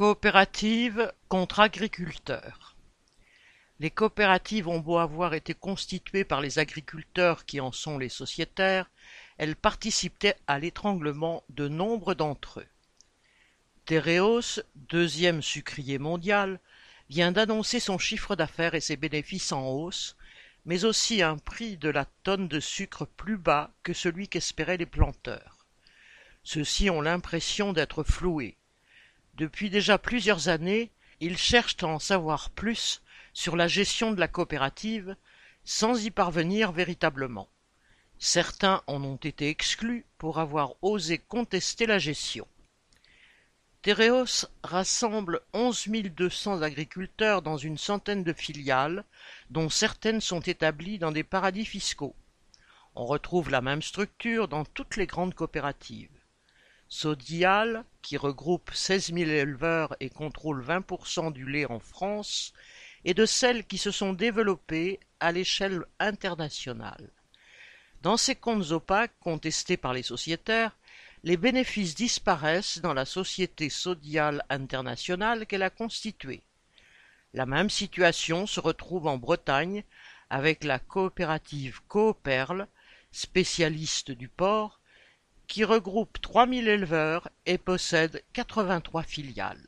Coopératives 0.00 1.12
contre 1.28 1.60
agriculteurs. 1.60 2.74
Les 3.80 3.90
coopératives 3.90 4.66
ont 4.66 4.78
beau 4.78 4.96
avoir 4.96 5.34
été 5.34 5.52
constituées 5.52 6.24
par 6.24 6.40
les 6.40 6.58
agriculteurs 6.58 7.44
qui 7.44 7.60
en 7.60 7.70
sont 7.70 7.98
les 7.98 8.08
sociétaires, 8.08 8.90
elles 9.36 9.56
participaient 9.56 10.38
à 10.46 10.58
l'étranglement 10.58 11.44
de 11.50 11.68
nombre 11.68 12.14
d'entre 12.14 12.60
eux. 12.60 12.66
Tereos, 13.84 14.62
deuxième 14.74 15.42
sucrier 15.42 15.98
mondial, 15.98 16.60
vient 17.10 17.30
d'annoncer 17.30 17.78
son 17.78 17.98
chiffre 17.98 18.36
d'affaires 18.36 18.74
et 18.74 18.80
ses 18.80 18.96
bénéfices 18.96 19.52
en 19.52 19.68
hausse, 19.68 20.16
mais 20.64 20.86
aussi 20.86 21.20
un 21.20 21.36
prix 21.36 21.76
de 21.76 21.90
la 21.90 22.06
tonne 22.22 22.48
de 22.48 22.60
sucre 22.60 23.04
plus 23.04 23.36
bas 23.36 23.70
que 23.82 23.92
celui 23.92 24.28
qu'espéraient 24.28 24.78
les 24.78 24.86
planteurs. 24.86 25.66
Ceux-ci 26.42 26.88
ont 26.88 27.02
l'impression 27.02 27.74
d'être 27.74 28.02
floués. 28.02 28.56
Depuis 29.34 29.70
déjà 29.70 29.98
plusieurs 29.98 30.48
années, 30.48 30.90
ils 31.20 31.38
cherchent 31.38 31.82
à 31.82 31.86
en 31.86 31.98
savoir 31.98 32.50
plus 32.50 33.02
sur 33.32 33.56
la 33.56 33.68
gestion 33.68 34.12
de 34.12 34.20
la 34.20 34.28
coopérative 34.28 35.16
sans 35.64 36.04
y 36.04 36.10
parvenir 36.10 36.72
véritablement. 36.72 37.48
Certains 38.18 38.82
en 38.86 39.02
ont 39.02 39.16
été 39.16 39.48
exclus 39.48 40.04
pour 40.18 40.38
avoir 40.38 40.74
osé 40.82 41.18
contester 41.18 41.86
la 41.86 41.98
gestion. 41.98 42.46
Tereos 43.82 44.46
rassemble 44.62 45.40
onze 45.54 45.86
mille 45.86 46.12
deux 46.14 46.28
cents 46.28 46.60
agriculteurs 46.60 47.40
dans 47.40 47.56
une 47.56 47.78
centaine 47.78 48.24
de 48.24 48.34
filiales, 48.34 49.04
dont 49.48 49.70
certaines 49.70 50.20
sont 50.20 50.40
établies 50.40 50.98
dans 50.98 51.12
des 51.12 51.24
paradis 51.24 51.64
fiscaux. 51.64 52.14
On 52.94 53.06
retrouve 53.06 53.48
la 53.48 53.62
même 53.62 53.80
structure 53.80 54.48
dans 54.48 54.66
toutes 54.66 54.96
les 54.96 55.06
grandes 55.06 55.34
coopératives. 55.34 56.19
Sodial, 56.92 57.84
qui 58.02 58.16
regroupe 58.16 58.72
seize 58.74 59.12
mille 59.12 59.30
éleveurs 59.30 59.96
et 60.00 60.10
contrôle 60.10 60.60
vingt 60.60 60.82
pour 60.82 61.06
cent 61.06 61.30
du 61.30 61.48
lait 61.48 61.64
en 61.70 61.78
France, 61.78 62.52
est 63.04 63.14
de 63.14 63.26
celles 63.26 63.64
qui 63.64 63.78
se 63.78 63.92
sont 63.92 64.12
développées 64.12 64.98
à 65.20 65.30
l'échelle 65.30 65.84
internationale. 66.00 67.12
Dans 68.02 68.16
ces 68.16 68.34
comptes 68.34 68.72
opaques 68.72 69.14
contestés 69.20 69.76
par 69.76 69.94
les 69.94 70.02
sociétaires, 70.02 70.76
les 71.22 71.36
bénéfices 71.36 71.94
disparaissent 71.94 72.80
dans 72.80 72.94
la 72.94 73.04
société 73.04 73.70
Sodial 73.70 74.44
internationale 74.50 75.46
qu'elle 75.46 75.62
a 75.62 75.70
constituée. 75.70 76.42
La 77.34 77.46
même 77.46 77.70
situation 77.70 78.48
se 78.48 78.58
retrouve 78.58 79.06
en 79.06 79.16
Bretagne 79.16 79.84
avec 80.28 80.64
la 80.64 80.80
coopérative 80.80 81.80
Cooperle, 81.86 82.66
spécialiste 83.12 84.10
du 84.10 84.28
porc, 84.28 84.79
qui 85.50 85.64
regroupe 85.64 86.20
trois 86.20 86.46
mille 86.46 86.68
éleveurs 86.68 87.28
et 87.44 87.58
possède 87.58 88.22
quatre-vingt-trois 88.32 89.02
filiales. 89.02 89.66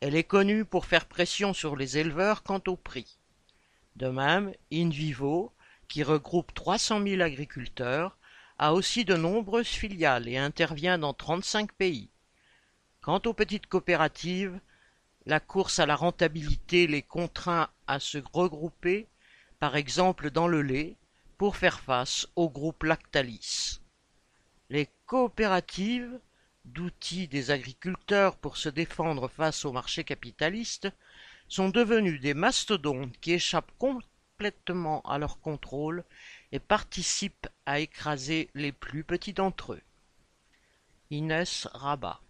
Elle 0.00 0.16
est 0.16 0.24
connue 0.24 0.64
pour 0.64 0.86
faire 0.86 1.06
pression 1.06 1.54
sur 1.54 1.76
les 1.76 1.98
éleveurs 1.98 2.42
quant 2.42 2.60
au 2.66 2.74
prix. 2.74 3.20
De 3.94 4.08
même, 4.08 4.52
InVivo, 4.72 5.52
qui 5.86 6.02
regroupe 6.02 6.52
trois 6.52 6.78
cent 6.78 6.98
mille 6.98 7.22
agriculteurs, 7.22 8.18
a 8.58 8.74
aussi 8.74 9.04
de 9.04 9.14
nombreuses 9.14 9.68
filiales 9.68 10.26
et 10.26 10.36
intervient 10.36 10.98
dans 10.98 11.14
trente-cinq 11.14 11.72
pays. 11.74 12.10
Quant 13.00 13.22
aux 13.24 13.34
petites 13.34 13.68
coopératives, 13.68 14.60
la 15.26 15.38
course 15.38 15.78
à 15.78 15.86
la 15.86 15.94
rentabilité 15.94 16.88
les 16.88 17.02
contraint 17.02 17.70
à 17.86 18.00
se 18.00 18.18
regrouper, 18.32 19.06
par 19.60 19.76
exemple 19.76 20.32
dans 20.32 20.48
le 20.48 20.60
lait, 20.60 20.96
pour 21.36 21.56
faire 21.56 21.78
face 21.78 22.26
au 22.34 22.50
groupe 22.50 22.82
Lactalis. 22.82 23.78
Les 24.70 24.88
coopératives, 25.06 26.20
d'outils 26.66 27.28
des 27.28 27.50
agriculteurs 27.50 28.36
pour 28.36 28.58
se 28.58 28.68
défendre 28.68 29.28
face 29.28 29.64
au 29.64 29.72
marché 29.72 30.04
capitaliste, 30.04 30.88
sont 31.48 31.70
devenues 31.70 32.18
des 32.18 32.34
mastodontes 32.34 33.18
qui 33.20 33.32
échappent 33.32 33.72
complètement 33.78 35.00
à 35.02 35.18
leur 35.18 35.40
contrôle 35.40 36.04
et 36.52 36.58
participent 36.58 37.48
à 37.64 37.80
écraser 37.80 38.50
les 38.54 38.72
plus 38.72 39.04
petits 39.04 39.32
d'entre 39.32 39.72
eux. 39.72 39.82
Inès 41.10 41.66
Rabat 41.72 42.20